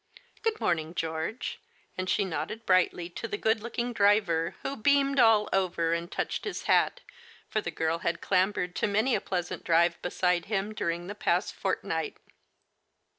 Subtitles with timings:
[0.43, 1.59] "Good morning, George!"
[1.95, 6.43] and she nodded brightly to the good looking driver, who beamed all over, and touched
[6.43, 7.01] his hat,
[7.47, 11.13] for the girl had clambered to many a pleasant drive be side him during the
[11.13, 12.17] past fortnight.